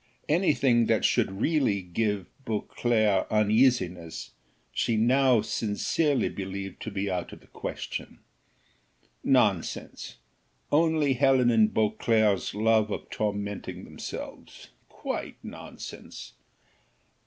Anything 0.27 0.87
that 0.87 1.05
should 1.05 1.29
really 1.31 1.83
give 1.83 2.25
Beauclerc 2.43 3.27
uneasiness, 3.29 4.31
she 4.71 4.97
now 4.97 5.41
sincerely 5.41 6.27
believed 6.27 6.81
to 6.81 6.89
be 6.89 7.07
out 7.07 7.31
of 7.33 7.41
the 7.41 7.45
question. 7.45 8.17
Nonsense 9.23 10.15
only 10.71 11.13
Helen 11.13 11.51
and 11.51 11.71
Beauclerc's 11.71 12.55
love 12.55 12.89
of 12.89 13.11
tormenting 13.11 13.83
themselves 13.83 14.69
quite 14.89 15.35
nonsense! 15.43 16.33